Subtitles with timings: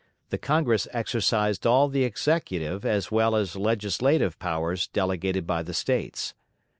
[0.31, 6.33] The Congress exercised all the executive as well as legislative powers delegated by the States.